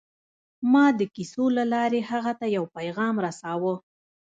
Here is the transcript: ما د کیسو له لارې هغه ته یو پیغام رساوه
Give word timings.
ما 0.71 0.85
د 0.99 1.01
کیسو 1.15 1.45
له 1.57 1.63
لارې 1.73 1.99
هغه 2.11 2.33
ته 2.39 2.45
یو 2.55 2.63
پیغام 2.75 3.15
رساوه 3.25 3.73